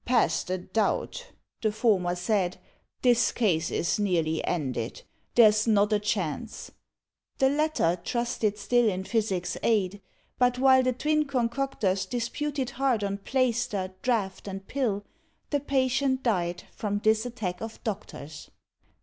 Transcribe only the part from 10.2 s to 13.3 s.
but while the twin concocters Disputed hard on